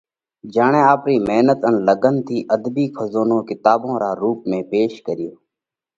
[0.53, 5.35] جيڻئہ آپرِي مينت ان لڳنَ ٿِي اڌبِي کزونو ڪِتاٻ را رُوپ ۾ پيش ڪريوه۔